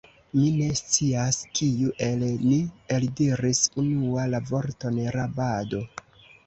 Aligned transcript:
Mi 0.35 0.45
ne 0.53 0.69
scias, 0.79 1.37
kiu 1.59 1.91
el 2.07 2.25
ni 2.47 2.57
eldiris 2.97 3.63
unua 3.85 4.27
la 4.35 4.43
vorton 4.51 5.03
rabado. 5.19 5.89